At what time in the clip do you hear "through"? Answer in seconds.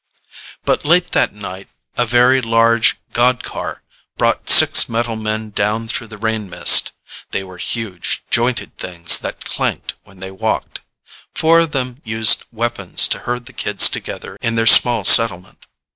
5.87-6.07